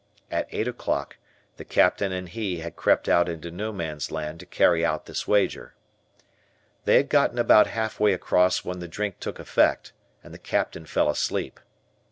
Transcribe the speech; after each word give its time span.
At 0.31 0.47
eight 0.51 0.67
o' 0.67 0.73
clock 0.73 1.17
the 1.57 1.63
Captain 1.63 2.11
and 2.11 2.27
he 2.27 2.57
had 2.57 2.75
crept 2.75 3.07
out 3.07 3.29
into 3.29 3.51
No 3.51 3.71
Man's 3.71 4.09
Land 4.09 4.39
to 4.39 4.47
carry 4.47 4.83
out 4.83 5.05
this 5.05 5.27
wager. 5.27 5.75
They 6.85 6.95
had 6.95 7.07
gotten 7.07 7.37
about 7.37 7.67
half 7.67 7.99
way 7.99 8.11
across 8.13 8.65
when 8.65 8.79
the 8.79 8.87
drink 8.87 9.19
took 9.19 9.37
effect 9.37 9.93
and 10.23 10.33
the 10.33 10.39
Captain 10.39 10.87
fell 10.87 11.07
asleep. 11.07 11.59